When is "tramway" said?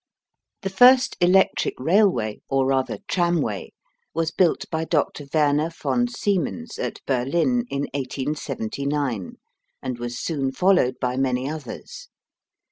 3.07-3.71